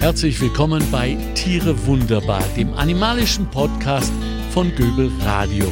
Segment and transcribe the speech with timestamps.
[0.00, 4.10] Herzlich willkommen bei Tiere Wunderbar, dem animalischen Podcast
[4.50, 5.70] von Göbel Radio.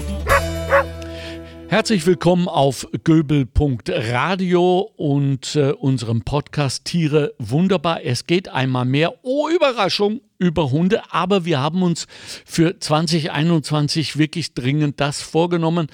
[1.68, 8.04] Herzlich willkommen auf göbel.radio und äh, unserem Podcast Tiere Wunderbar.
[8.04, 12.06] Es geht einmal mehr, oh Überraschung, über Hunde, aber wir haben uns
[12.44, 15.88] für 2021 wirklich dringend das vorgenommen,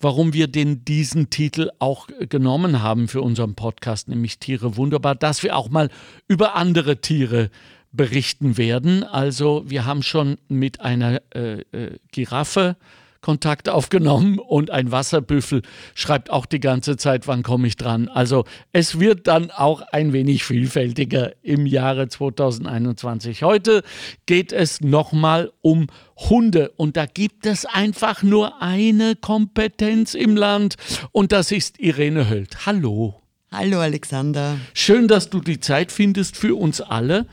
[0.00, 5.42] warum wir den, diesen Titel auch genommen haben für unseren Podcast, nämlich Tiere wunderbar, dass
[5.42, 5.90] wir auch mal
[6.26, 7.50] über andere Tiere
[7.92, 9.04] berichten werden.
[9.04, 12.76] Also wir haben schon mit einer äh, äh, Giraffe
[13.20, 15.60] Kontakt aufgenommen und ein Wasserbüffel
[15.94, 18.08] schreibt auch die ganze Zeit, wann komme ich dran.
[18.08, 23.42] Also es wird dann auch ein wenig vielfältiger im Jahre 2021.
[23.42, 23.82] Heute
[24.24, 25.88] geht es nochmal um
[26.28, 30.76] Hunde und da gibt es einfach nur eine Kompetenz im Land
[31.12, 32.66] und das ist Irene Höld.
[32.66, 33.20] Hallo.
[33.52, 34.58] Hallo Alexander.
[34.74, 37.26] Schön, dass du die Zeit findest für uns alle,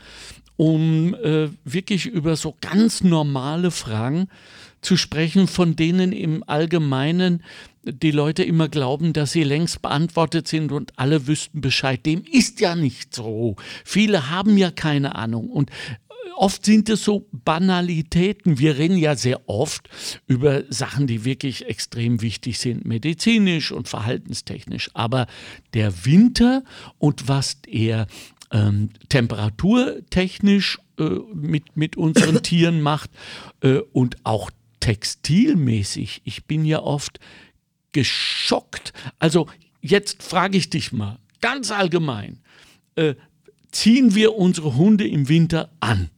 [0.56, 4.28] um äh, wirklich über so ganz normale Fragen
[4.80, 7.44] zu sprechen, von denen im Allgemeinen
[7.82, 12.04] die Leute immer glauben, dass sie längst beantwortet sind und alle wüssten Bescheid.
[12.04, 13.56] Dem ist ja nicht so.
[13.84, 15.48] Viele haben ja keine Ahnung.
[15.48, 15.70] Und
[16.38, 18.58] oft sind es so Banalitäten.
[18.58, 19.88] Wir reden ja sehr oft
[20.26, 24.90] über Sachen, die wirklich extrem wichtig sind, medizinisch und verhaltenstechnisch.
[24.94, 25.26] Aber
[25.74, 26.64] der Winter
[26.98, 28.06] und was er
[28.50, 31.02] ähm, temperaturtechnisch äh,
[31.34, 33.10] mit, mit unseren Tieren macht
[33.62, 34.50] äh, und auch
[34.80, 36.22] textilmäßig.
[36.24, 37.18] Ich bin ja oft
[37.92, 38.92] geschockt.
[39.18, 39.48] Also
[39.80, 42.40] jetzt frage ich dich mal, ganz allgemein,
[42.94, 43.14] äh,
[43.70, 46.10] ziehen wir unsere Hunde im Winter an?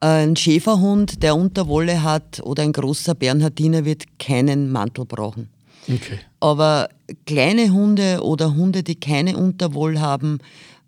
[0.00, 5.48] Ein Schäferhund, der Unterwolle hat oder ein großer Bernhardiner wird keinen Mantel brauchen.
[5.88, 6.18] Okay.
[6.40, 6.88] Aber
[7.26, 10.38] kleine Hunde oder Hunde, die keine Unterwolle haben,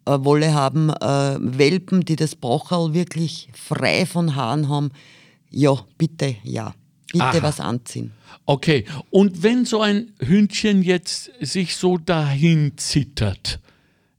[0.06, 4.90] äh, Wolle haben, äh, Welpen, die das Bauchal wirklich frei von Haaren haben,
[5.50, 6.74] ja, bitte, ja.
[7.12, 7.42] Bitte Aha.
[7.42, 8.12] was anziehen.
[8.46, 13.60] Okay, und wenn so ein Hündchen jetzt sich so dahin zittert,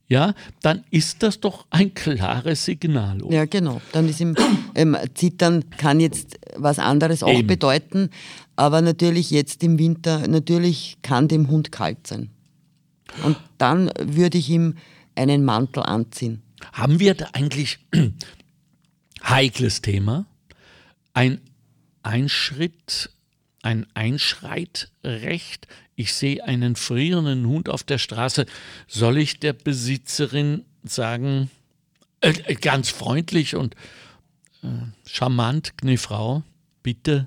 [0.08, 3.22] ja, dann ist das doch ein klares Signal.
[3.22, 3.36] Oder?
[3.36, 3.80] Ja, genau.
[3.92, 4.34] Dann ist im
[4.74, 7.46] ähm, Zittern kann jetzt was anderes auch Eben.
[7.46, 8.10] bedeuten,
[8.56, 12.30] aber natürlich jetzt im Winter, natürlich kann dem Hund kalt sein.
[13.24, 14.74] Und dann würde ich ihm
[15.14, 16.42] einen Mantel anziehen.
[16.72, 17.78] Haben wir da eigentlich
[19.22, 20.26] heikles Thema?
[21.18, 21.40] ein
[22.04, 23.10] Einschritt,
[23.62, 25.66] ein Einschreitrecht.
[25.98, 28.46] Ich sehe einen frierenden Hund auf der Straße.
[28.86, 31.50] Soll ich der Besitzerin sagen,
[32.20, 33.74] äh, äh ganz freundlich und
[34.62, 34.68] äh,
[35.08, 36.44] charmant, Frau,
[36.84, 37.26] bitte,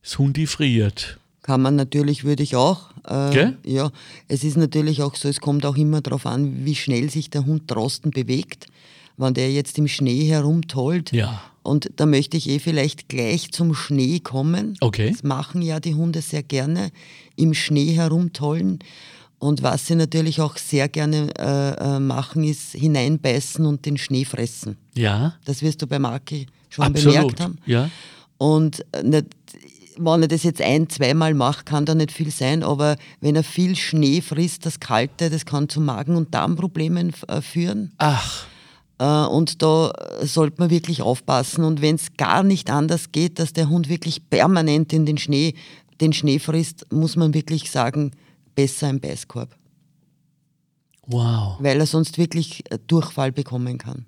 [0.00, 1.18] das Hundi friert.
[1.42, 2.90] Kann man natürlich, würde ich auch.
[3.04, 3.90] Äh, ja,
[4.28, 7.46] es ist natürlich auch so, es kommt auch immer darauf an, wie schnell sich der
[7.46, 8.68] Hund draußen bewegt.
[9.16, 11.42] Wenn der jetzt im Schnee herumtollt, ja.
[11.68, 14.78] Und da möchte ich eh vielleicht gleich zum Schnee kommen.
[14.80, 15.10] Okay.
[15.10, 16.90] Das machen ja die Hunde sehr gerne,
[17.36, 18.78] im Schnee herumtollen.
[19.38, 24.24] Und was sie natürlich auch sehr gerne äh, äh machen, ist hineinbeißen und den Schnee
[24.24, 24.78] fressen.
[24.94, 25.34] Ja.
[25.44, 27.14] Das wirst du bei Maki schon Absolut.
[27.14, 27.58] bemerkt haben.
[27.66, 27.90] Ja.
[28.38, 29.26] Und äh, nicht,
[29.98, 33.44] wenn er das jetzt ein-, zweimal macht, kann da nicht viel sein, aber wenn er
[33.44, 37.92] viel Schnee frisst, das Kalte, das kann zu Magen- und Darmproblemen äh, führen.
[37.98, 38.46] Ach.
[38.98, 39.92] Äh, und da
[40.22, 41.64] sollte man wirklich aufpassen.
[41.64, 45.54] Und wenn es gar nicht anders geht, dass der Hund wirklich permanent in den Schnee,
[46.00, 48.12] den Schnee frisst, muss man wirklich sagen,
[48.54, 49.54] besser im Beißkorb.
[51.06, 51.56] Wow.
[51.60, 54.04] Weil er sonst wirklich äh, Durchfall bekommen kann.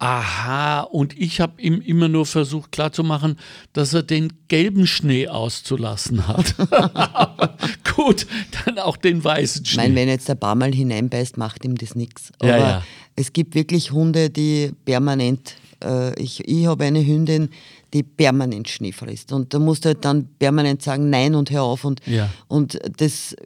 [0.00, 3.36] Aha, und ich habe ihm immer nur versucht klarzumachen,
[3.74, 6.54] dass er den gelben Schnee auszulassen hat.
[7.94, 8.26] Gut,
[8.64, 9.82] dann auch den weißen Schnee.
[9.82, 12.32] Nein, wenn er jetzt ein paar Mal hineinbeißt, macht ihm das nichts.
[12.38, 12.82] Aber ja, ja.
[13.20, 15.54] Es gibt wirklich Hunde, die permanent,
[15.84, 17.50] äh, ich, ich habe eine Hündin,
[17.92, 19.32] die permanent Schnee frisst.
[19.32, 21.84] Und da musst du halt dann permanent sagen, nein und hör auf.
[21.84, 22.30] Und, ja.
[22.48, 23.36] und das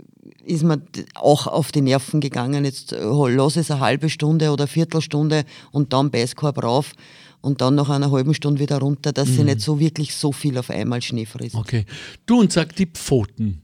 [0.44, 0.80] ist mir
[1.14, 2.64] auch auf die Nerven gegangen.
[2.64, 6.92] Jetzt äh, lass es eine halbe Stunde oder eine Viertelstunde und dann Beißkorb rauf
[7.40, 9.34] und dann nach einer halben Stunde wieder runter, dass mhm.
[9.34, 11.56] sie nicht so wirklich so viel auf einmal Schnee frisst.
[11.56, 11.84] Okay.
[12.26, 13.60] Du und sag die Pfoten.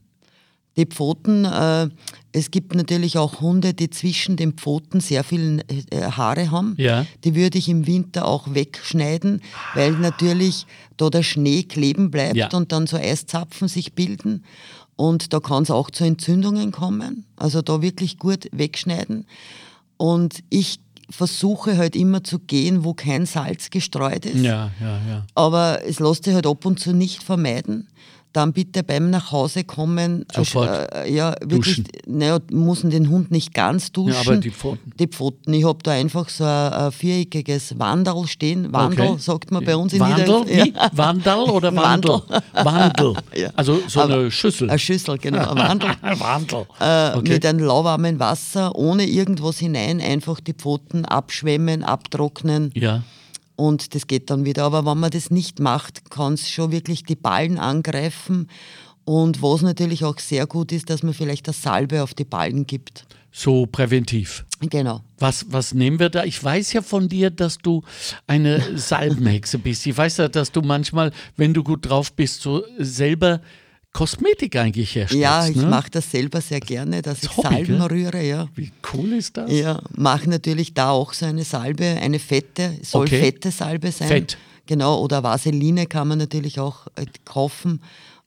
[0.77, 1.89] Die Pfoten, äh,
[2.31, 6.75] es gibt natürlich auch Hunde, die zwischen den Pfoten sehr viele äh, Haare haben.
[6.77, 7.05] Ja.
[7.25, 9.41] Die würde ich im Winter auch wegschneiden,
[9.75, 10.65] weil natürlich
[10.95, 12.49] da der Schnee kleben bleibt ja.
[12.53, 14.45] und dann so Eiszapfen sich bilden.
[14.95, 17.25] Und da kann es auch zu Entzündungen kommen.
[17.35, 19.25] Also da wirklich gut wegschneiden.
[19.97, 20.79] Und ich
[21.09, 24.41] versuche halt immer zu gehen, wo kein Salz gestreut ist.
[24.41, 25.25] Ja, ja, ja.
[25.35, 27.87] Aber es lässt sich halt ab und zu nicht vermeiden,
[28.33, 34.13] dann bitte beim Nachhausekommen Sofort äh, ja, wirklich, naja, muss den Hund nicht ganz duschen.
[34.13, 34.91] Ja, aber die Pfoten.
[34.99, 35.53] Die Pfoten.
[35.53, 38.71] Ich habe da einfach so ein, ein viereckiges Wandel stehen.
[38.71, 39.19] Wandel Okay.
[39.19, 40.43] sagt man bei uns in Wandel?
[40.45, 40.73] Nieder- Wie?
[40.97, 42.21] Wandel oder Wandel?
[42.53, 43.13] Wandel.
[43.35, 43.49] Ja.
[43.55, 44.69] Also so Aber- eine Schüssel.
[44.69, 45.49] Eine Schüssel, genau.
[45.51, 45.89] Ein Wandel.
[46.19, 46.65] Wandel.
[46.79, 47.33] Äh, Okay.
[47.33, 53.03] Mit einem lauwarmen Wasser, ohne irgendwas hinein, einfach die Pfoten abschwemmen, abtrocknen Ja.
[53.61, 54.63] Und das geht dann wieder.
[54.63, 58.47] Aber wenn man das nicht macht, kann es schon wirklich die Ballen angreifen.
[59.05, 62.65] Und was natürlich auch sehr gut ist, dass man vielleicht eine Salbe auf die Ballen
[62.65, 63.05] gibt.
[63.31, 64.45] So präventiv.
[64.61, 65.01] Genau.
[65.19, 66.23] Was, was nehmen wir da?
[66.23, 67.83] Ich weiß ja von dir, dass du
[68.25, 69.85] eine Salbenhexe bist.
[69.85, 73.41] Ich weiß ja, dass du manchmal, wenn du gut drauf bist, so selber
[73.93, 75.21] Kosmetik eigentlich herstellst.
[75.21, 75.65] Ja, ich ne?
[75.67, 77.87] mache das selber sehr gerne, dass Das ich Hobby, Salben gell?
[77.87, 78.47] rühre, ja.
[78.55, 79.51] Wie cool ist das?
[79.51, 83.19] Ja, mache natürlich da auch so eine Salbe, eine fette, soll Okay.
[83.19, 84.07] fette Salbe sein.
[84.07, 84.37] Fett.
[84.65, 87.81] Genau, oder Vaseline kann man natürlich auch äh, kaufen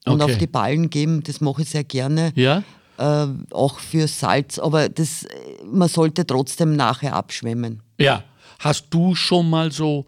[0.04, 0.32] und Okay.
[0.32, 1.22] auf die Ballen geben.
[1.22, 2.32] Das mache ich sehr gerne.
[2.34, 2.62] Ja?
[2.98, 5.28] Äh, auch für Salz, aber das, äh,
[5.64, 7.80] man sollte trotzdem nachher abschwemmen.
[7.98, 8.22] Ja.
[8.58, 10.04] Hast du schon mal so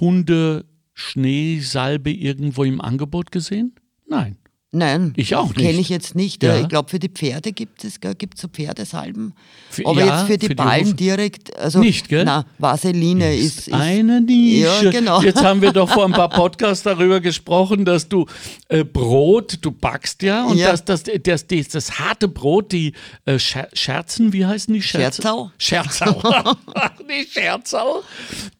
[0.00, 3.74] Hunde-Schneesalbe irgendwo im Angebot gesehen?
[4.08, 4.38] Nein.
[4.72, 5.80] Nein, Ich auch Kenne nicht.
[5.80, 6.44] ich jetzt nicht.
[6.44, 6.60] Ja.
[6.60, 9.34] Ich glaube, für die Pferde gibt es gibt so Pferdesalben.
[9.68, 12.24] Für- Aber ja, jetzt für die für Ballen direkt, also Nicht, gell?
[12.24, 14.84] Na, Vaseline ist, ist Eine Nische.
[14.84, 15.22] Ja, genau.
[15.22, 18.26] Jetzt haben wir doch vor ein paar Podcasts darüber gesprochen, dass du
[18.68, 20.70] äh, Brot, du backst ja, und Ja.
[20.70, 22.92] dass das, das, das, das harte Brot, die
[23.24, 25.22] äh, Scher Scherzen, wie heißen die Scherzen?
[25.22, 25.50] Scherzau?
[25.58, 26.22] Scherzau.
[27.08, 28.02] die Scherzau,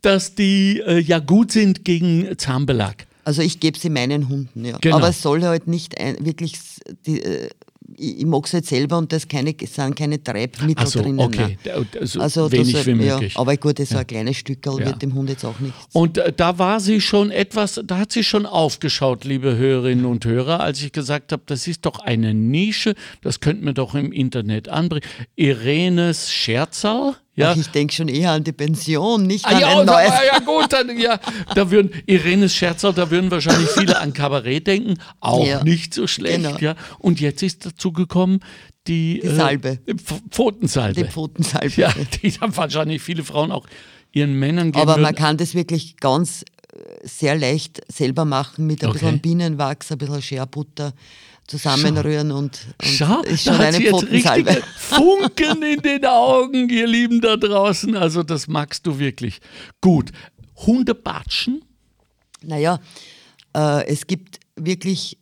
[0.02, 3.06] dass die äh, ja gut sind gegen Zahnbelag.
[3.30, 4.76] Also ich gebe sie meinen Hunden, ja.
[4.80, 4.96] Genau.
[4.96, 6.54] Aber es soll halt nicht ein, wirklich,
[7.06, 7.48] die, äh,
[7.96, 11.20] ich, mag es halt selber und da keine, sind keine Treibmittel Also drinnen.
[11.20, 11.56] okay,
[12.00, 13.36] also, Also das wenig halt- wie ja, möglich.
[13.36, 14.86] aber gut, so ein kleines Stückerl Ja.
[14.86, 15.78] wird dem Hund jetzt auch nichts.
[15.92, 20.24] Und äh, da war sie schon etwas, da hat sie schon aufgeschaut, liebe Hörerinnen und
[20.24, 24.10] Hörer, als ich gesagt habe, das ist doch eine Nische, das könnten wir doch im
[24.10, 25.06] Internet anbringen.
[25.36, 27.50] Irenes Scherzal, ja.
[27.52, 30.12] Ach, ich denke schon eher an die Pension, nicht Ah, an ja, ein da, neues.
[30.32, 31.18] ja, gut, dann, ja,
[31.54, 36.06] da würden Irenes Scherzal, da würden wahrscheinlich viele an Kabarett denken, auch Ja, nicht so
[36.06, 36.56] schlecht, genau.
[36.58, 36.74] ja.
[36.98, 38.40] Und jetzt ist dazu gekommen
[38.86, 39.78] die, Die Salbe.
[39.86, 41.02] Äh, Pf- Pfotensalbe.
[41.04, 41.72] Die Pfotensalbe.
[41.80, 41.92] ja,
[42.22, 43.66] die dann wahrscheinlich viele Frauen auch
[44.12, 45.02] ihren Männern geben Aber würden.
[45.02, 46.42] man kann das wirklich ganz
[46.72, 46.76] äh,
[47.06, 48.98] sehr leicht selber machen mit ein Okay.
[49.00, 50.92] bisschen Bienenwachs, ein bisschen Scherbutter
[51.46, 54.50] zusammenrühren und, und Schau, ist da schon hat eine sie jetzt Pfotensalbe.
[54.50, 57.96] richtige Funken in den Augen, ihr Lieben da draußen.
[57.96, 59.40] Also das magst du wirklich.
[59.80, 60.10] Gut.
[60.66, 61.62] Hundebatschen?
[62.42, 62.80] Naja,
[63.56, 65.18] äh, es gibt wirklich,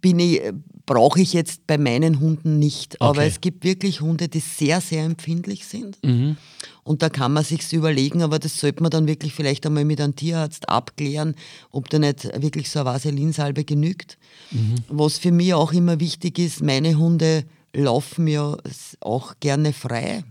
[0.00, 0.40] bin ich,
[0.86, 3.28] brauche ich jetzt bei meinen Hunden nicht, aber Okay.
[3.28, 5.98] es gibt wirklich Hunde, die sehr, sehr empfindlich sind.
[6.04, 6.36] Mhm.
[6.82, 10.00] Und da kann man sich überlegen, aber das sollte man dann wirklich vielleicht einmal mit
[10.00, 11.34] einem Tierarzt abklären,
[11.70, 14.18] ob da nicht wirklich so eine Vaselinsalbe genügt.
[14.50, 14.74] Mhm.
[14.88, 18.56] Was für mich auch immer wichtig ist, meine Hunde laufen ja
[19.00, 20.24] auch gerne frei.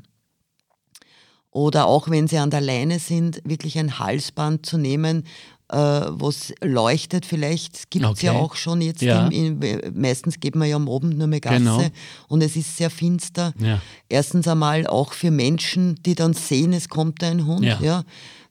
[1.51, 5.23] Oder auch wenn sie an der Leine sind, wirklich ein Halsband zu nehmen,
[5.69, 7.91] äh, was leuchtet vielleicht.
[7.91, 8.41] Gibt es ja Okay.
[8.41, 9.01] auch schon jetzt.
[9.03, 9.27] Ja.
[9.27, 11.83] Im, im, meistens geht man ja am Abend nur mehr Gasse Genau.
[12.27, 13.53] und es ist sehr finster.
[13.59, 13.79] Ja.
[14.09, 17.79] Erstens einmal auch für Menschen, die dann sehen, es kommt ein Hund, Ja.
[17.81, 18.03] ja.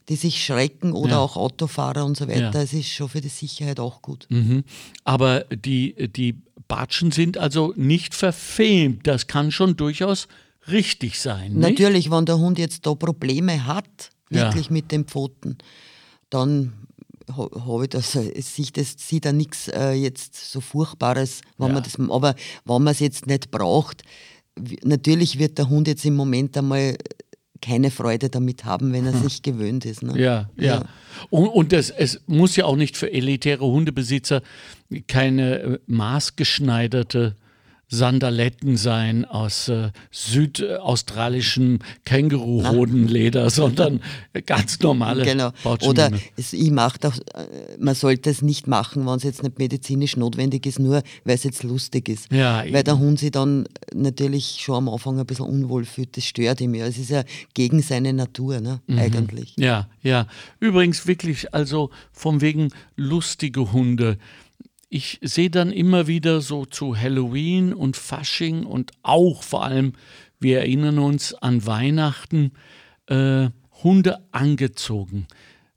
[0.09, 1.19] die sich schrecken oder Ja.
[1.19, 2.51] auch Autofahrer und so weiter.
[2.53, 2.61] Ja.
[2.61, 4.27] Es ist schon für die Sicherheit auch gut.
[4.29, 4.63] Mhm.
[5.05, 6.41] Aber die, die
[6.75, 9.05] Batschen sind also nicht verfilmt.
[9.07, 10.27] Das kann schon durchaus
[10.67, 11.53] richtig sein.
[11.53, 11.61] Nicht?
[11.79, 13.85] Natürlich, wenn der Hund jetzt da Probleme hat,
[14.29, 14.45] Ja.
[14.45, 15.57] wirklich mit den Pfoten,
[16.29, 16.73] dann
[17.37, 21.67] ha- habe ich das, äh, sieht, das, sieht da nichts äh, jetzt so Furchtbares, wenn
[21.67, 21.73] Ja.
[21.75, 22.33] man das, aber
[22.65, 24.01] wenn man es jetzt nicht braucht,
[24.83, 26.95] natürlich wird der Hund jetzt im Moment einmal
[27.63, 30.03] keine Freude damit haben, wenn er sich gewöhnt ist.
[30.03, 30.13] Ne?
[30.13, 30.19] Hm.
[30.19, 30.85] Ja, ja.
[31.29, 34.41] Und, und das, es muss ja auch nicht für elitäre Hundebesitzer
[35.07, 37.35] keine äh, maßgeschneiderte
[37.93, 44.01] Sandaletten sein aus äh, südaustralischem Känguruhodenleder, sondern
[44.47, 45.51] ganz normale Genau.
[45.63, 49.59] Oder es, ich mache doch, äh, man sollte es nicht machen, wenn es jetzt nicht
[49.59, 52.31] medizinisch notwendig ist, nur weil es jetzt lustig ist.
[52.31, 56.17] Ja, weil der Hund sich dann natürlich schon am Anfang ein bisschen unwohl fühlt.
[56.17, 56.87] Das stört ihn ja.
[56.87, 57.23] Es ist ja
[57.53, 58.81] gegen seine Natur, ne?
[58.87, 58.97] Mhm.
[58.97, 59.53] eigentlich.
[59.57, 60.25] Ja, ja.
[60.59, 64.17] Übrigens wirklich, also von wegen lustige Hunde.
[64.95, 69.93] Ich sehe dann immer wieder so zu Halloween und Fasching und auch vor allem,
[70.39, 72.51] wir erinnern uns an Weihnachten,
[73.07, 73.47] äh,
[73.83, 75.25] Hunde angezogen.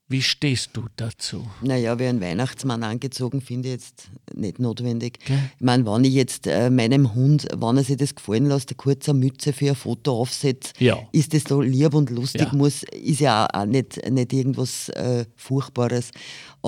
[0.09, 1.49] Wie stehst du dazu?
[1.63, 5.19] Naja, wie ein Weihnachtsmann angezogen, finde ich jetzt nicht notwendig.
[5.27, 8.77] Ich meine, wenn ich jetzt äh, meinem Hund, wenn er sich das gefallen lässt, eine
[8.77, 10.99] kurze Mütze für ein Foto aufsetzt, Ja.
[11.11, 12.55] ist das so lieb und lustig, Ja.
[12.55, 16.13] muss, ist ja auch, auch nicht, nicht irgendwas äh, Furchtbares.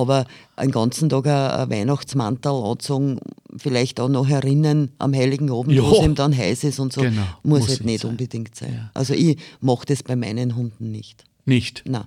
[0.00, 0.26] Aber
[0.56, 3.18] einen ganzen Tag ein, Weihnachtsmantel anzogen,
[3.56, 5.82] vielleicht auch noch erinnern am Heiligen Abend, Ja.
[5.82, 7.00] wo es ihm dann heiß ist und so.
[7.00, 8.10] Genau, Muss, muss halt nicht sein.
[8.12, 8.74] unbedingt sein.
[8.74, 8.90] Ja.
[8.94, 11.24] Also ich mache das bei meinen Hunden nicht.
[11.46, 11.82] Nicht.
[11.86, 12.04] Nein.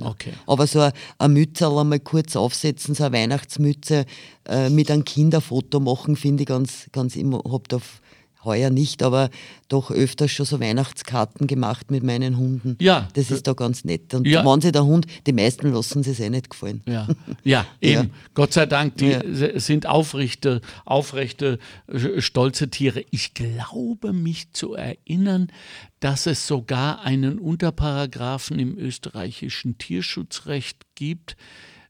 [0.00, 0.32] Okay.
[0.46, 4.04] Aber so eine- eine Mütze einmal kurz aufsetzen, so eine Weihnachtsmütze
[4.48, 7.78] äh, mit einem Kinderfoto machen, finde ich ganz, ganz immer, hab da
[8.44, 9.30] heuer nicht, aber
[9.68, 12.76] doch öfters schon so Weihnachtskarten gemacht mit meinen Hunden.
[12.80, 13.08] Ja.
[13.14, 14.14] Das ist da ganz nett.
[14.14, 14.44] Und Ja.
[14.44, 16.82] wenn sich der Hund, die meisten lassen es eh nicht gefallen.
[16.86, 17.06] Ja,
[17.44, 18.08] ja eben.
[18.08, 18.14] Ja.
[18.34, 19.20] Gott sei Dank, die Ja.
[19.60, 21.58] sind aufrechte, aufrechte,
[22.18, 23.04] stolze Tiere.
[23.10, 25.48] Ich glaube, mich zu erinnern,
[26.00, 31.36] dass es sogar einen Unterparagraphen im österreichischen Tierschutzrecht gibt,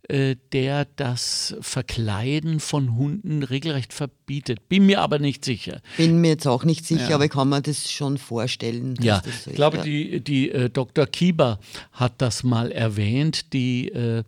[0.08, 4.68] der das Verkleiden von Hunden regelrecht verbietet.
[4.68, 5.80] Bin mir aber nicht sicher.
[5.98, 7.14] Bin mir jetzt auch nicht sicher, Ja.
[7.16, 8.94] aber ich kann mir das schon vorstellen.
[8.94, 9.82] dass Ja, das so ich glaube, ja.
[9.82, 11.06] die, die äh, Dr.
[11.06, 11.58] Kieber
[11.92, 14.24] hat das mal erwähnt, die, äh,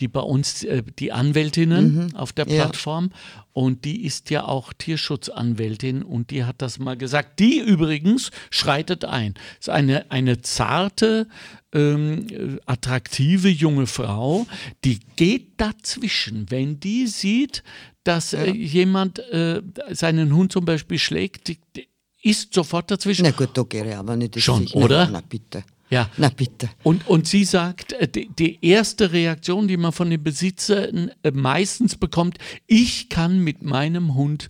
[0.00, 2.50] die bei uns, äh, die Anwältinnen auf der Mhm.
[2.52, 2.62] Ja.
[2.64, 3.10] Plattform.
[3.52, 7.38] Und die ist ja auch Tierschutzanwältin und die hat das mal gesagt.
[7.38, 9.34] Die übrigens schreitet ein.
[9.60, 11.28] Ist eine, eine zarte,
[11.74, 14.46] ähm, äh, attraktive junge Frau,
[14.84, 16.50] die geht dazwischen.
[16.50, 17.62] Wenn die sieht,
[18.04, 21.86] dass äh, jemand äh, seinen Hund zum Beispiel schlägt, die, die
[22.22, 23.22] ist sofort dazwischen.
[23.24, 24.36] Na gut, da gehe ich aber nicht.
[24.36, 24.76] das Schon, sicher.
[24.76, 25.08] oder?
[25.10, 25.64] Na bitte.
[25.92, 26.08] Ja.
[26.16, 26.70] Na bitte.
[26.82, 31.30] Und, und sie sagt, äh, die, die erste Reaktion, die man von den Besitzern äh,
[31.30, 34.48] meistens bekommt, ich kann mit meinem Hund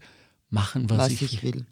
[0.51, 1.55] machen, was, was ich, ich will.
[1.55, 1.67] will.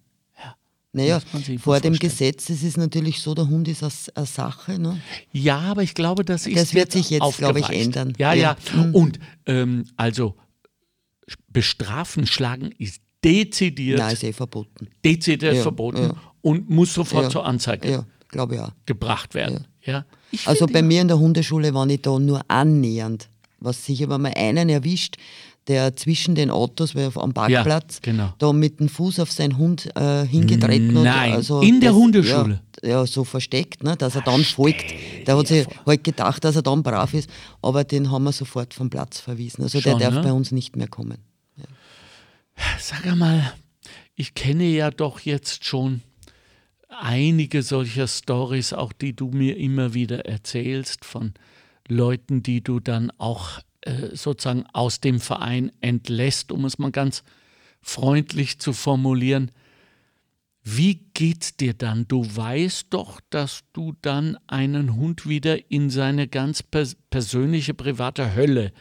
[0.93, 1.99] Naja, vor dem vorstellen.
[1.99, 4.77] Gesetz es ist natürlich so, der Hund ist eine Sache.
[4.79, 5.01] Ne?
[5.31, 8.13] Ja, aber ich glaube, das ist Das wird sich jetzt, glaube ich, ändern.
[8.19, 8.57] Ja, ja.
[8.75, 8.83] Ja.
[8.87, 8.95] Mhm.
[8.95, 10.35] Und ähm, also
[11.47, 14.89] bestrafen, schlagen ist dezidiert, Nein, ist eh verboten.
[15.05, 16.15] dezidiert Ja, verboten ja.
[16.43, 18.73] und muss sofort zur Anzeige Ja, glaube ich auch.
[18.87, 19.67] gebracht werden.
[19.83, 20.05] Ja.
[20.31, 24.21] Ich Also bei mir in der Hundeschule, wenn ich da nur annähernd, was sicher, wenn
[24.23, 25.17] man einen erwischt,
[25.67, 28.33] der zwischen den Autos, weil auf am Parkplatz, genau.
[28.39, 31.05] da mit dem Fuß auf seinen Hund äh, hingetreten hat.
[31.05, 32.61] Nein, Also in der das- Hundeschule?
[32.83, 34.87] Ja, ja, so versteckt, ne, dass er dann folgt.
[35.27, 37.29] Der hat sich halt gedacht, dass er dann brav ist,
[37.61, 39.63] aber den haben wir sofort vom Platz verwiesen.
[39.63, 40.23] Also Schon, der darf ne?
[40.23, 41.19] bei uns nicht mehr kommen.
[42.79, 43.53] Sag einmal,
[44.15, 46.01] ich kenne ja doch jetzt schon
[46.91, 51.35] einige solcher Stories, auch die du mir immer wieder erzählst, von
[51.89, 57.25] Leuten, die du dann auch äh, sozusagen aus dem Verein entlässt, um es mal ganz
[57.81, 59.51] freundlich zu formulieren.
[60.63, 62.07] Wie geht's dir dann?
[62.07, 68.35] Du weißt doch, dass du dann einen Hund wieder in seine ganz pers persönliche private
[68.35, 68.73] Hölle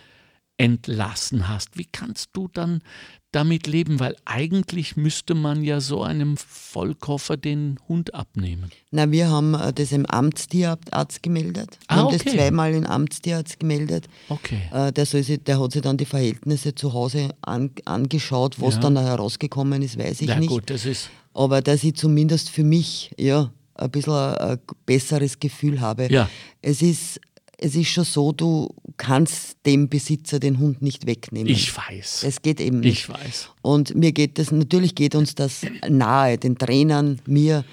[0.58, 1.78] entlassen hast.
[1.78, 2.84] Wie kannst du dann
[3.32, 4.00] damit leben?
[4.00, 8.72] Weil eigentlich müsste man ja so einem Vollkoffer den Hund abnehmen.
[8.92, 11.78] Na, wir haben äh, das im Amtstierarzt gemeldet.
[11.82, 12.20] Wir Ah, haben okay.
[12.24, 14.08] das zweimal im Amtstierarzt gemeldet.
[14.30, 14.62] Okay.
[14.72, 18.60] Äh, Der, sich, der hat sich dann die Verhältnisse zu Hause an, angeschaut.
[18.60, 18.82] Was Ja.
[18.82, 20.50] dann herausgekommen ist, weiß ich Ja nicht.
[20.50, 25.40] gut, das ist Aber dass ich zumindest für mich ja, ein bisschen ein, ein besseres
[25.40, 26.12] Gefühl habe.
[26.12, 26.30] Ja.
[26.62, 27.22] Es, ist,
[27.62, 31.52] es ist schon so, du kannst dem Besitzer den Hund nicht wegnehmen.
[31.52, 32.24] ich weiß.
[32.24, 33.00] Es geht eben nicht.
[33.02, 33.50] Ich weiß.
[33.62, 37.66] Und mir geht das, natürlich geht uns das nahe, den Trainern, mir.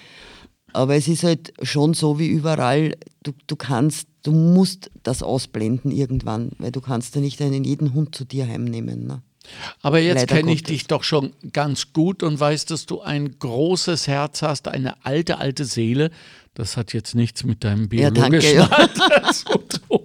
[0.72, 5.92] Aber es ist halt schon so wie überall, du, du kannst, du musst das ausblenden
[5.92, 9.06] irgendwann, weil du kannst ja nicht einen jeden Hund zu dir heimnehmen.
[9.06, 9.22] Ne?
[9.82, 14.08] Aber jetzt kenne ich dich doch schon ganz gut und weiß, dass du ein großes
[14.08, 16.10] Herz hast, eine alte, alte Seele.
[16.56, 19.32] Das hat jetzt nichts mit deinem Ja, danke, biologischen ja.
[19.32, 20.00] Zu tun.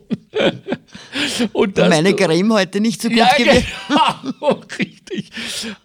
[1.54, 3.66] Und dass Meine Creme heute nicht so gut Ja, gewesen.
[3.88, 5.30] genau, richtig.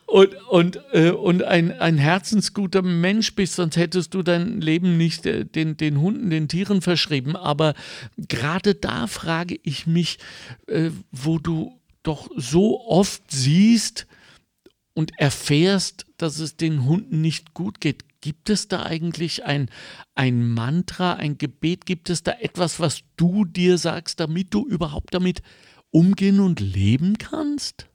[0.06, 5.24] Und, und, äh, und ein, ein herzensguter Mensch bist, sonst hättest du dein Leben nicht
[5.24, 7.36] äh, den, den Hunden, den Tieren verschrieben.
[7.36, 7.74] Aber
[8.16, 10.18] gerade da frage ich mich,
[10.66, 14.08] äh, wo du doch so oft siehst
[14.94, 18.02] und erfährst, dass es den Hunden nicht gut geht.
[18.26, 19.70] Gibt es da eigentlich ein,
[20.16, 21.86] ein Mantra, ein Gebet?
[21.86, 25.42] Gibt es da etwas, was du dir sagst, damit du überhaupt damit
[25.92, 27.86] umgehen und leben kannst?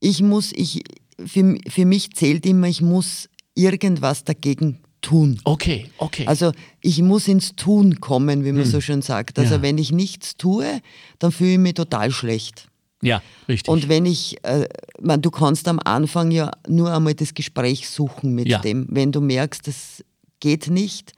[0.00, 0.82] Ich muss, ich,
[1.22, 5.38] für, für mich zählt immer, ich muss irgendwas dagegen tun.
[5.44, 6.26] Okay, okay.
[6.26, 9.38] Also ich muss ins Tun kommen, wie man so schön sagt.
[9.38, 9.58] Also Hm.
[9.58, 9.62] Ja.
[9.62, 10.80] wenn ich nichts tue,
[11.18, 12.67] dann fühle ich mich total schlecht.
[13.02, 13.68] Ja, richtig.
[13.72, 14.68] Und wenn ich, äh,
[15.00, 18.58] man, du kannst am Anfang ja nur einmal das Gespräch suchen mit Ja.
[18.58, 18.86] dem.
[18.90, 20.04] Wenn du merkst, das
[20.40, 21.12] geht nicht.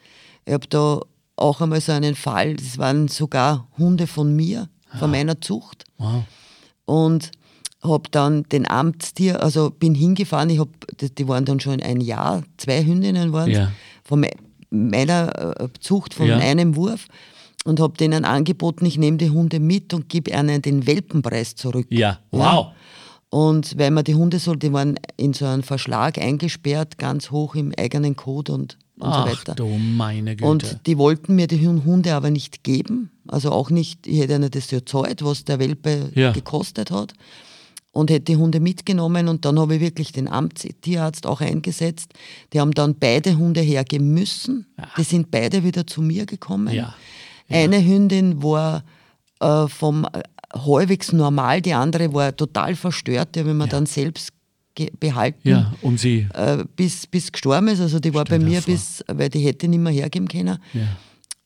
[0.47, 1.01] Ich habe da
[1.37, 4.69] auch einmal so einen Fall, das waren sogar Hunde von mir,
[4.99, 5.85] von meiner Zucht.
[5.99, 6.25] wow.
[6.85, 7.31] Und
[7.83, 10.69] habe dann den Amtstier, also bin hingefahren, ich hab,
[11.17, 13.73] die, waren dann schon ein Jahr, zwei Hündinnen waren Ja.
[14.05, 14.33] von me-
[14.71, 16.37] meiner äh, Zucht, von Ja.
[16.39, 17.07] einem Wurf
[17.65, 21.87] und habe denen angeboten, ich nehme die Hunde mit und gebe ihnen den Welpenpreis zurück.
[21.91, 22.69] Ja, wow.
[23.29, 27.55] Und weil man die Hunde so, die waren in so einem Verschlag eingesperrt, ganz hoch
[27.55, 29.55] im eigenen Code und, und Ach, so weiter.
[29.55, 30.51] du meine Güte.
[30.51, 33.11] Und die wollten mir die Hunde aber nicht geben.
[33.29, 36.33] Also auch nicht, ich hätte ihnen das ja gezahlt, was der Welpe Ja.
[36.33, 37.13] gekostet hat.
[37.93, 42.13] Und hätte die Hunde mitgenommen und dann habe ich wirklich den Amtstierarzt auch eingesetzt.
[42.53, 44.67] Die haben dann beide Hunde hergeben müssen.
[44.97, 46.73] Die sind beide wieder zu mir gekommen.
[46.75, 46.95] Ja.
[47.51, 48.85] Eine Hündin war
[49.41, 50.23] äh, vom äh,
[50.55, 54.33] halbwegs normal, die andere war total verstört, die habe ich mir dann selbst
[54.99, 56.27] behalten ja, um sie.
[56.33, 57.81] äh, bis, bis gestorben ist.
[57.81, 58.73] Also die war bei mir vor.
[58.73, 60.59] bis, weil die hätte nicht mehr hergeben können.
[60.73, 60.83] Ja.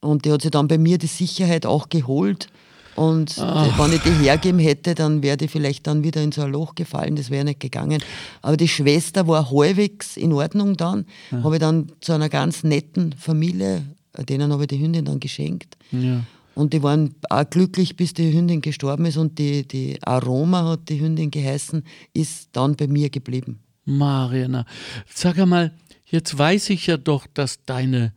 [0.00, 2.48] Und die hat sich dann bei mir die Sicherheit auch geholt.
[2.96, 6.52] Und wenn ich die hergeben hätte, dann wäre die vielleicht dann wieder in so ein
[6.52, 8.00] Loch gefallen, das wäre nicht gegangen.
[8.40, 11.06] Aber die Schwester war halbwegs in Ordnung dann.
[11.32, 13.82] Habe ich dann zu einer ganz netten Familie,
[14.22, 15.76] denen habe ich die Hündin dann geschenkt.
[15.92, 16.24] Ja.
[16.54, 19.16] Und die waren auch glücklich, bis die Hündin gestorben ist.
[19.16, 23.60] Und die, die Aroma hat die Hündin geheißen, ist dann bei mir geblieben.
[23.84, 24.64] Mariana,
[25.12, 25.72] sag einmal,
[26.06, 28.12] jetzt weiß ich ja doch, dass deine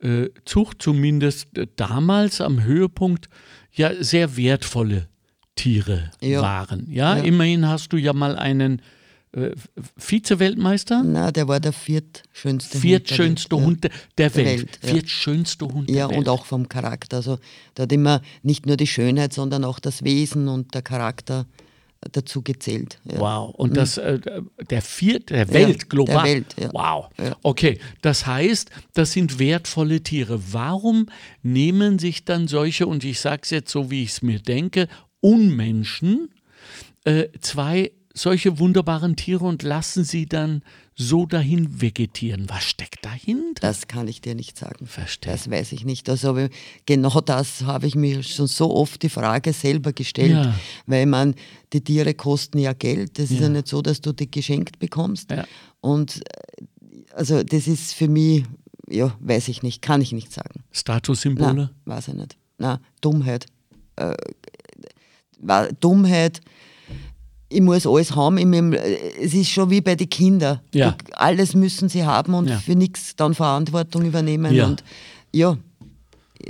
[0.00, 3.28] äh, Zucht zumindest äh, damals am Höhepunkt
[3.72, 5.08] ja sehr wertvolle
[5.56, 6.42] Tiere Ja.
[6.42, 6.86] waren.
[6.90, 7.16] Ja?
[7.16, 7.22] Ja.
[7.22, 8.82] immerhin hast du ja mal einen
[9.32, 9.50] äh,
[9.96, 13.84] Vize-Weltmeister, Na, der war der viertschönste viertschönste Hund.
[13.84, 14.88] der Hund der, Welt, Welt, ja.
[14.90, 16.18] viertschönste Hund Ja, der ja Welt.
[16.18, 17.16] und auch vom Charakter.
[17.18, 17.38] Also
[17.74, 21.46] da hat immer nicht nur die Schönheit, sondern auch das Wesen und der Charakter
[22.10, 22.98] dazu gezählt.
[23.04, 23.20] Ja.
[23.20, 24.18] Wow, und das äh,
[24.68, 26.16] der vierte der Welt global.
[26.16, 26.70] der Welt, ja.
[26.72, 27.10] Wow.
[27.18, 27.36] Ja.
[27.42, 30.40] Okay, das heißt, das sind wertvolle Tiere.
[30.52, 31.06] Warum
[31.42, 34.88] nehmen sich dann solche und ich sage es jetzt so, wie ich es mir denke,
[35.20, 36.28] Unmenschen
[37.04, 40.62] äh, zwei solche wunderbaren Tiere und lassen sie dann
[40.94, 42.46] so dahin vegetieren?
[42.48, 43.60] Was steckt dahinter?
[43.62, 44.86] Das kann ich dir nicht sagen.
[44.86, 45.32] Verstehe.
[45.32, 46.08] Das weiß ich nicht.
[46.10, 46.48] Also
[46.86, 50.54] genau das habe ich mir schon so oft die Frage selber gestellt, Ja.
[50.86, 51.34] weil man
[51.72, 53.18] die Tiere kosten ja Geld.
[53.18, 53.42] Das ist Ja.
[53.44, 55.30] ja nicht so, dass du die geschenkt bekommst.
[55.30, 55.44] Ja.
[55.80, 56.64] Und äh,
[57.14, 58.44] also das ist für mich,
[58.90, 60.62] ja, weiß ich nicht, kann ich nicht sagen.
[60.72, 61.70] Statussymbole?
[61.86, 62.36] Weiß ich nicht.
[62.58, 63.46] Na, Dummheit.
[63.96, 64.14] Äh,
[65.80, 66.40] Dummheit.
[67.52, 68.38] Ich muss alles haben.
[68.38, 70.60] In meinem, es ist schon wie bei den Kindern.
[70.74, 70.96] Ja.
[71.12, 72.58] Alles müssen sie haben und Ja.
[72.58, 74.54] für nichts dann Verantwortung übernehmen.
[74.54, 74.66] Ja.
[74.66, 74.82] Und
[75.32, 75.56] ja,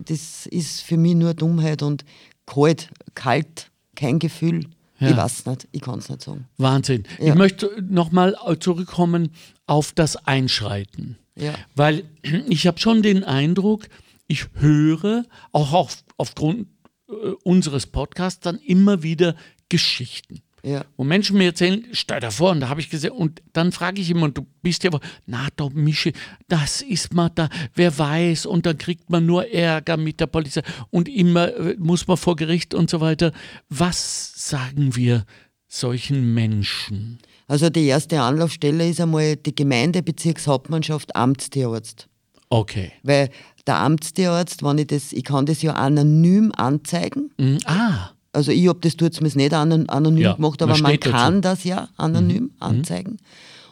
[0.07, 2.05] das ist für mich nur Dummheit und
[2.47, 4.67] kalt, kalt, kein Gefühl.
[5.01, 5.11] Ja.
[5.11, 6.47] Ich weiß nicht, ich kann es nicht sagen.
[6.59, 7.05] Wahnsinn.
[7.19, 7.35] Ich Ja.
[7.35, 9.31] möchte nochmal zurückkommen
[9.67, 11.19] auf das Einschreiten.
[11.37, 11.55] Ja.
[11.75, 12.05] Weil
[12.49, 13.89] ich habe schon den Eindruck,
[14.29, 16.69] ich höre auch auf, aufgrund
[17.09, 17.13] äh,
[17.43, 19.35] unseres Podcasts dann immer wieder
[19.69, 20.43] Geschichten.
[20.65, 20.85] Ja.
[20.97, 24.01] Wo Menschen mir erzählen, stell dir vor, und da habe ich gesehen, und dann frage
[24.01, 24.91] ich immer, und du bist ja,
[25.27, 26.13] na, da, Mische,
[26.49, 30.63] das ist mal da, wer weiß, und dann kriegt man nur Ärger mit der Polizei
[30.91, 33.33] und immer äh, muss man vor Gericht und so weiter.
[33.69, 35.25] Was sagen wir
[35.67, 37.19] solchen Menschen?
[37.49, 42.09] Also die erste Anlaufstelle ist einmal die Gemeindebezirkshauptmannschaft Amtstierarzt.
[42.51, 42.93] Okay.
[43.03, 43.31] Weil
[43.67, 47.31] der Amtstierarzt, wenn ich das, ich kann das ja anonym anzeigen.
[47.39, 47.59] Mhm.
[47.65, 51.05] Ah, Also ich habe das tut mir nicht anon- anonym Ja, gemacht, aber man steht
[51.07, 51.15] dazu.
[51.17, 53.19] kann das ja anonym anzeigen.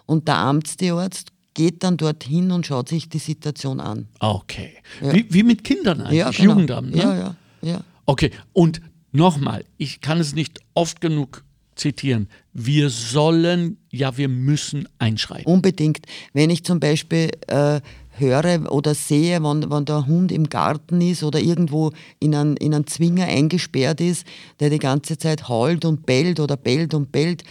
[0.06, 4.08] Und der Amtstierarzt geht dann dorthin und schaut sich die Situation an.
[4.20, 4.72] okay.
[5.00, 6.50] Wie, wie mit Kindern eigentlich, Ja, genau.
[6.52, 6.90] Jugendamt.
[6.94, 7.02] Ne?
[7.02, 7.80] Ja, ja, ja.
[8.06, 8.80] Okay, und
[9.12, 11.44] nochmal, ich kann es nicht oft genug
[11.74, 12.28] zitieren.
[12.52, 15.46] Wir sollen, ja, wir müssen einschreiten.
[15.50, 16.00] Unbedingt.
[16.34, 17.80] Wenn ich zum Beispiel äh,
[18.20, 22.74] höre oder sehe, wenn, wenn der Hund im Garten ist oder irgendwo in einen, in
[22.74, 24.26] einen Zwinger eingesperrt ist,
[24.61, 27.42] der die ganze Zeit heult und bellt oder bellt und bellt,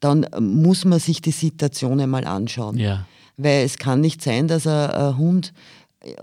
[0.00, 2.78] dann muss man sich die Situation einmal anschauen.
[2.78, 3.06] Ja.
[3.36, 5.52] Weil es kann nicht sein, dass ein, ein Hund
[6.00, 6.14] äh,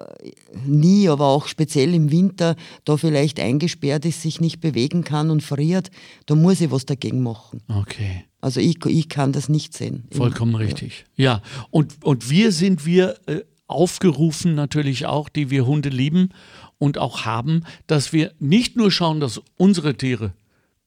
[0.66, 5.42] nie, aber auch speziell im Winter, da vielleicht eingesperrt ist, sich nicht bewegen kann und
[5.42, 5.90] friert.
[6.26, 7.62] Da muss ich was dagegen machen.
[7.70, 8.26] Okay.
[8.42, 10.06] Also ich, ich kann das nicht sehen.
[10.12, 11.06] Vollkommen richtig.
[11.16, 16.30] Ja, und, und wir sind wir äh, aufgerufen natürlich auch, die wir Hunde lieben
[16.78, 20.34] und auch haben, dass wir nicht nur schauen, dass unsere Tiere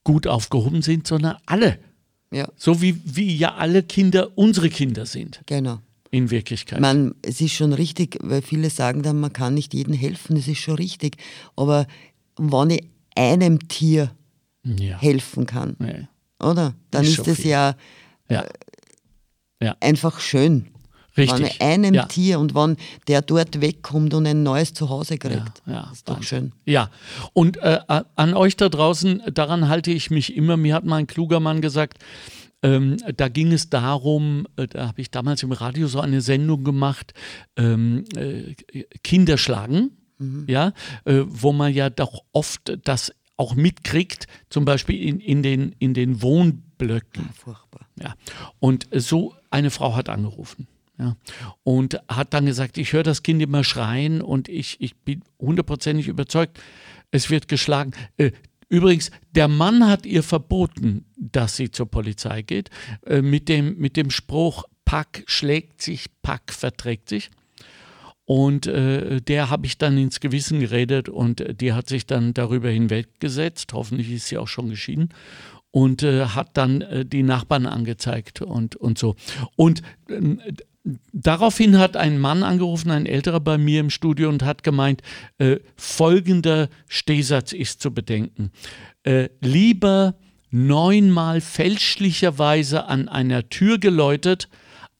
[0.04, 1.78] gut aufgehoben sind, sondern alle.
[2.32, 5.80] Ja, So wie, wie ja alle Kinder unsere Kinder sind, genau.
[6.10, 6.80] in Wirklichkeit.
[6.80, 10.48] Man, es ist schon richtig, weil viele sagen dann, man kann nicht jedem helfen, das
[10.48, 11.16] ist schon richtig.
[11.56, 11.86] Aber
[12.38, 14.10] wenn ich einem Tier
[14.64, 14.98] ja.
[14.98, 16.08] helfen kann, Nee.
[16.40, 16.74] oder?
[16.90, 17.50] Dann Ist ist schon das viel.
[17.50, 17.76] ja
[18.30, 18.46] Ja.
[19.62, 19.76] Ja.
[19.80, 20.68] einfach schön.
[21.16, 21.46] Richtig.
[21.46, 22.06] ich einem ja.
[22.06, 22.76] Tier und wenn
[23.08, 26.52] der dort wegkommt und ein neues Zuhause kriegt, Ja, ja, ist doch schön.
[26.64, 26.90] Ja,
[27.32, 30.56] und äh, an euch da draußen, daran halte ich mich immer.
[30.56, 31.98] Mir hat mal ein kluger Mann gesagt,
[32.62, 36.64] ähm, da ging es darum, äh, da habe ich damals im Radio so eine Sendung
[36.64, 37.12] gemacht,
[37.56, 38.54] ähm, äh,
[39.02, 39.92] Kinder schlagen.
[40.46, 40.72] Ja,
[41.04, 45.94] äh, wo man ja doch oft das auch mitkriegt, zum Beispiel in, in, den, in
[45.94, 47.26] den Wohnblöcken.
[47.28, 47.88] Ah, furchtbar.
[48.00, 48.14] Ja.
[48.60, 50.68] Und so eine Frau hat angerufen.
[51.02, 51.16] Ja.
[51.64, 56.08] Und hat dann gesagt, ich höre das Kind immer schreien und ich, ich bin hundertprozentig
[56.08, 56.60] überzeugt,
[57.10, 57.92] es wird geschlagen.
[58.16, 58.30] Äh,
[58.68, 62.70] Übrigens, der Mann hat ihr verboten, dass sie zur Polizei geht,
[63.04, 67.30] äh, mit, dem, mit dem Spruch, Pack schlägt sich, Pack verträgt sich.
[68.24, 72.70] Und äh, der habe ich dann ins Gewissen geredet und die hat sich dann darüber
[72.70, 73.74] hinweggesetzt.
[73.74, 75.10] Hoffentlich ist sie auch schon geschieden.
[75.70, 79.16] Und äh, hat dann äh, die Nachbarn angezeigt und, und so.
[79.54, 80.40] Und ähm,
[81.12, 85.02] daraufhin hat ein Mann angerufen, ein älterer bei mir im Studio und hat gemeint,
[85.38, 88.50] äh, folgender Stehsatz ist zu bedenken.
[89.04, 90.14] Äh, lieber
[90.50, 94.48] neunmal fälschlicherweise an einer Tür geläutet,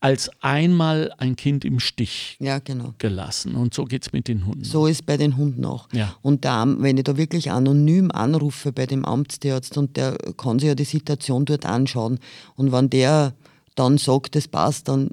[0.01, 2.93] als einmal ein Kind im Stich ja, genau.
[2.99, 3.55] gelassen.
[3.55, 4.65] Und so geht es mit den Hunden.
[4.65, 5.89] So ist bei den Hunden auch.
[5.93, 6.17] Ja.
[6.23, 10.69] Und da, wenn ich da wirklich anonym anrufe bei dem Amtstierarzt und der kann sich
[10.69, 12.19] ja die Situation dort anschauen
[12.57, 13.35] und wenn der
[13.77, 15.11] dann sagt, das passt, dann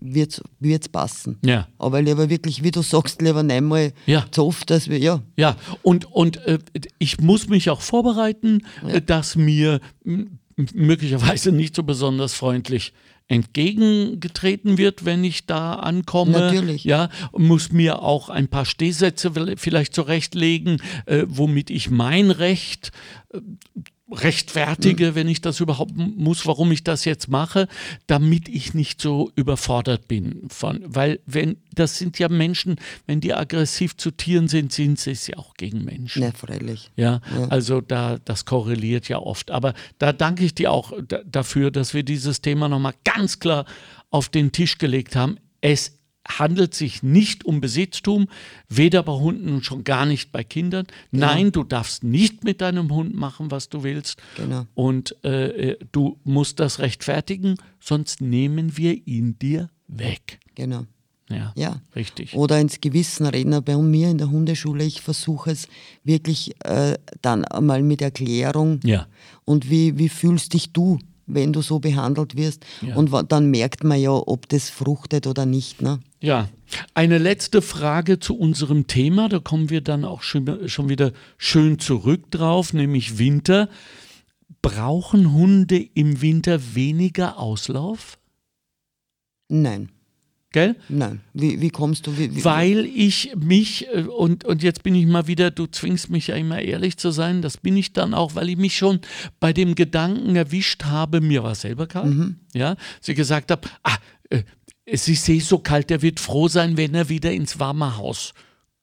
[0.00, 1.38] wird es passen.
[1.44, 1.68] Ja.
[1.78, 4.24] Aber lieber wirklich, wie du sagst, lieber einmal ja.
[4.30, 5.22] zu oft, dass wir, ja.
[5.36, 6.58] Ja, und, und äh,
[6.98, 8.94] ich muss mich auch vorbereiten, Ja.
[8.94, 9.80] äh, dass mir
[10.74, 12.92] möglicherweise nicht so besonders freundlich
[13.28, 16.32] entgegengetreten wird, wenn ich da ankomme.
[16.32, 16.84] Natürlich.
[16.84, 22.90] Ja, muss mir auch ein paar Stehsätze vielleicht zurechtlegen, äh, womit ich mein Recht
[23.32, 23.40] äh,
[24.10, 27.68] rechtfertige, wenn ich das überhaupt muss, warum ich das jetzt mache,
[28.06, 30.42] damit ich nicht so überfordert bin.
[30.48, 35.12] Von, weil wenn das sind ja Menschen, wenn die aggressiv zu Tieren sind, sind sie
[35.12, 36.22] es ja auch gegen Menschen.
[36.22, 36.90] Ne, freilich.
[36.96, 37.48] Ja, Ja.
[37.48, 39.50] also da das korreliert ja oft.
[39.50, 43.64] Aber da danke ich dir auch da, dafür, dass wir dieses Thema nochmal ganz klar
[44.10, 45.38] auf den Tisch gelegt haben.
[45.60, 45.97] Es
[46.28, 48.28] handelt sich nicht um Besitztum,
[48.68, 50.86] weder bei Hunden und schon gar nicht bei Kindern.
[51.10, 54.20] Nein, du darfst nicht mit deinem Hund machen, was du willst.
[54.36, 54.66] Genau.
[54.74, 60.38] Und äh, äh, du musst das rechtfertigen, sonst nehmen wir ihn dir weg.
[60.54, 60.84] Genau.
[61.30, 61.82] Ja, Ja.
[61.94, 62.34] richtig.
[62.34, 63.62] Oder ins Gewissen reden.
[63.62, 65.68] Bei mir in der Hundeschule, ich versuche es
[66.02, 68.80] wirklich äh, dann einmal mit Erklärung.
[68.84, 69.06] Ja.
[69.44, 72.64] Und wie, wie fühlst dich du, wenn du so behandelt wirst?
[72.80, 72.96] Ja.
[72.96, 75.82] Und dann merkt man ja, ob das fruchtet oder nicht.
[75.82, 76.00] Ne?
[76.20, 76.48] Ja,
[76.94, 81.78] eine letzte Frage zu unserem Thema, da kommen wir dann auch schon, schon wieder schön
[81.78, 83.68] zurück drauf, nämlich Winter.
[84.60, 88.18] Brauchen Hunde im Winter weniger Auslauf?
[89.48, 89.90] Nein,
[90.50, 90.76] Gell?
[90.88, 91.20] nein.
[91.34, 92.16] Wie, wie kommst du?
[92.16, 96.08] Wie, wie, Weil ich mich, äh, und, und jetzt bin ich mal wieder, du zwingst
[96.08, 99.00] mich ja immer ehrlich zu sein, das bin ich dann auch, weil ich mich schon
[99.40, 102.14] bei dem Gedanken erwischt habe, mir war selber kalt,
[102.54, 103.98] ja, sie gesagt habe, ah,
[104.30, 104.42] äh,
[104.86, 108.32] es ist eh so kalt, der wird froh sein, wenn er wieder ins warme Haus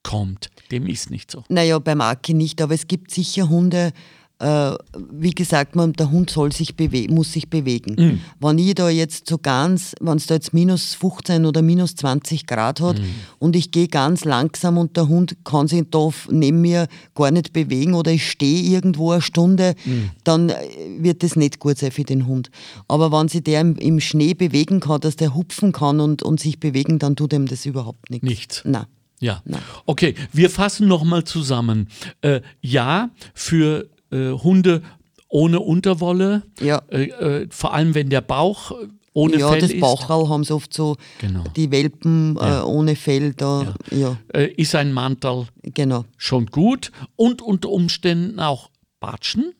[0.03, 0.49] kommt.
[0.71, 1.43] Dem ist nicht so.
[1.49, 3.91] Naja, beim Aki nicht, aber es gibt sicher Hunde,
[4.37, 6.73] wie gesagt, man, der Hund soll sich
[7.09, 7.95] muss sich bewegen.
[7.97, 8.19] Mhm.
[8.39, 12.45] Wenn ich da jetzt so ganz, wenn es da jetzt minus 15 oder minus 20
[12.45, 13.05] Grad hat Mhm.
[13.39, 17.53] und ich gehe ganz langsam und der Hund kann sich da neben mir gar nicht
[17.53, 20.09] bewegen oder ich stehe irgendwo eine Stunde, Mhm.
[20.25, 20.55] dann äh,
[20.99, 22.49] wird das nicht gut sein für den Hund.
[22.89, 26.39] Aber wenn sich der im, im Schnee bewegen kann, dass der hupfen kann und, und
[26.41, 28.27] sich bewegen, dann tut ihm das überhaupt nichts.
[28.27, 28.61] Nichts.
[28.65, 28.85] Nein.
[29.21, 29.41] Ja.
[29.85, 31.87] Okay, wir fassen nochmal zusammen.
[32.21, 34.81] Äh, ja, für äh, Hunde
[35.29, 36.81] ohne Unterwolle, Ja.
[36.89, 39.79] äh, äh, vor allem wenn der Bauch äh, ohne ja, Fell das ist.
[39.79, 41.43] Bauchrau haben sie oft so, Genau.
[41.55, 42.61] die Welpen Ja.
[42.61, 44.17] äh, ohne Fell da, ja.
[44.33, 46.05] äh, ist ein Mantel genau.
[46.17, 49.53] schon gut und unter Umständen auch Batschen.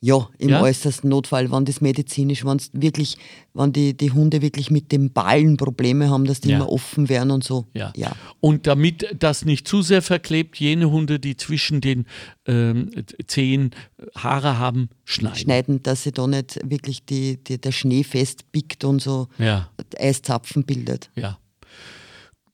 [0.00, 0.62] Ja, im Ja?
[0.62, 3.18] äußersten Notfall, wenn das medizinisch, wenn wirklich,
[3.52, 6.56] wenn die, die Hunde wirklich mit dem Ballen Probleme haben, dass die Ja.
[6.56, 7.66] immer offen werden und so.
[7.74, 7.92] Ja.
[7.96, 8.12] ja.
[8.38, 12.06] Und damit das nicht zu sehr verklebt, jene Hunde, die zwischen den
[12.46, 12.90] ähm,
[13.26, 13.72] Zehen
[14.14, 15.36] Haare haben, schneiden.
[15.38, 20.62] Schneiden, dass sie da nicht wirklich die, die, der Schnee festpickt und so Ja, Eiszapfen
[20.64, 21.10] bildet.
[21.16, 21.38] ja.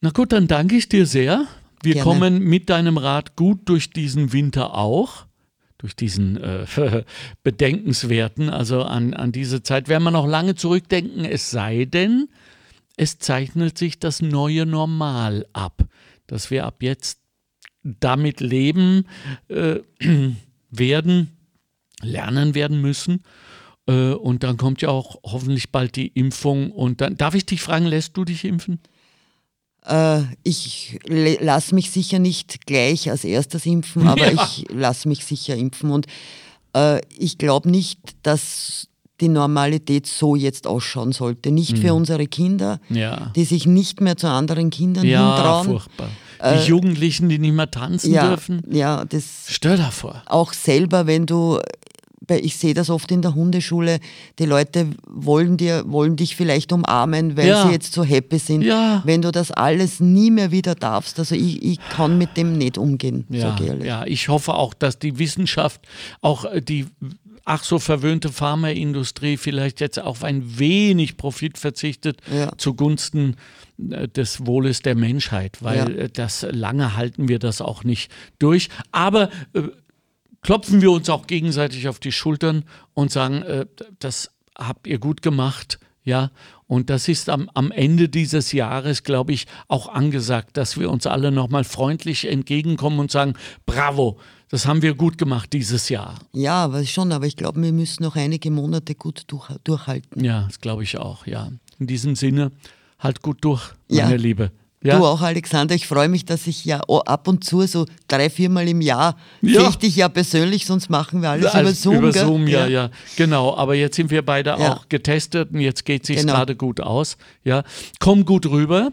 [0.01, 1.47] Na gut, dann danke ich dir sehr.
[1.83, 2.05] Wir Gerne.
[2.11, 5.27] kommen mit deinem Rat gut durch diesen Winter auch.
[5.79, 6.67] Durch diesen äh,
[7.43, 12.29] bedenkenswerten, also an, an diese Zeit werden wir noch lange zurückdenken, es sei denn,
[12.97, 15.85] es zeichnet sich das neue Normal ab,
[16.27, 17.19] dass wir ab jetzt
[17.83, 19.07] damit leben
[19.49, 19.81] äh,
[20.71, 21.37] werden,
[22.03, 23.23] lernen werden müssen.
[23.87, 26.71] Äh, und dann kommt ja auch hoffentlich bald die Impfung.
[26.71, 28.81] Und dann darf ich dich fragen, lässt du dich impfen?
[29.87, 34.43] Äh, ich lasse mich sicher nicht gleich als erstes impfen, aber Ja.
[34.45, 35.91] ich lasse mich sicher impfen.
[35.91, 36.07] Und
[36.75, 38.89] äh, ich glaube nicht, dass
[39.21, 41.51] die Normalität so jetzt ausschauen sollte.
[41.53, 41.81] Nicht Mhm.
[41.83, 43.31] für unsere Kinder, Ja.
[43.37, 45.67] die sich nicht mehr zu anderen Kindern Ja, hintrauen.
[45.67, 46.09] furchtbar.
[46.41, 48.61] Die äh, Jugendlichen, die nicht mehr tanzen ja, dürfen.
[48.71, 49.25] Ja, das.
[49.49, 50.21] Stell dir vor.
[50.27, 51.61] Auch selber, wenn du
[52.29, 53.99] ich sehe das oft in der Hundeschule,
[54.39, 57.67] die Leute wollen, dir, wollen dich vielleicht umarmen, weil ja.
[57.67, 58.63] sie jetzt so happy sind.
[58.63, 59.03] Ja.
[59.05, 62.79] Wenn du das alles nie mehr wieder darfst, also ich, ich kann mit dem nicht
[62.79, 65.81] umgehen, ja, ich Ja, ich hoffe auch, dass die Wissenschaft,
[66.21, 66.87] auch äh, die
[67.45, 72.51] ach so verwöhnte Pharmaindustrie vielleicht jetzt auf ein wenig Profit verzichtet ja.
[72.57, 73.37] zugunsten
[73.91, 76.05] äh, des Wohles der Menschheit, weil ja.
[76.05, 78.69] Äh, das lange halten wir das auch nicht durch.
[78.93, 79.31] Aber
[80.45, 83.67] klopfen wir uns auch gegenseitig auf die Schultern und sagen, äh,
[83.99, 85.81] das habt ihr gut gemacht.
[86.07, 86.31] Ja,
[86.67, 91.07] und das ist am, am Ende dieses Jahres, glaube ich, auch angesagt, dass wir uns
[91.07, 94.19] alle nochmal freundlich entgegenkommen und sagen, bravo,
[94.51, 96.19] das haben wir gut gemacht dieses Jahr.
[96.33, 100.23] Ja, aber schon, aber ich glaube, wir müssen noch einige Monate gut durch, durchhalten.
[100.23, 101.49] Ja, das glaube ich auch, ja.
[101.79, 102.53] In diesem Sinne,
[102.99, 104.17] halt gut durch, meine ja.
[104.17, 104.53] Liebe.
[104.85, 104.99] Ja.
[104.99, 105.75] Du auch, Alexander.
[105.75, 109.61] Ich freue mich, dass ich ja ab und zu so drei, viermal im Jahr ja.
[109.61, 111.97] sehe ich dich ja persönlich, sonst machen wir alles Als, über Zoom.
[111.97, 112.13] Über?
[112.13, 113.57] Zoom, ja, ja, ja, Genau.
[113.57, 116.35] Aber jetzt sind wir beide auch getestet und jetzt geht es sich genau.
[116.35, 117.17] gerade gut aus.
[117.45, 117.65] Ja.
[117.99, 118.93] Komm gut rüber.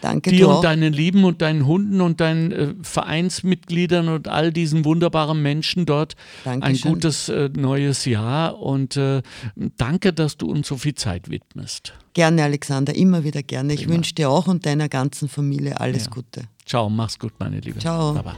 [0.00, 4.84] Danke dir und deinen Lieben und deinen Hunden und deinen äh, Vereinsmitgliedern und all diesen
[4.84, 6.88] wunderbaren Menschen dort Dankeschön.
[6.88, 9.22] ein gutes äh, neues Jahr und äh,
[9.76, 11.94] danke, dass du uns so viel Zeit widmest.
[12.14, 13.72] Gerne, Alexander, immer wieder gerne.
[13.72, 16.10] Ich wünsche dir auch und deiner ganzen Familie alles ja.
[16.10, 16.42] Gute.
[16.66, 17.78] Ciao, mach's gut, meine Liebe.
[17.78, 18.14] Ciao.
[18.14, 18.36] Baba.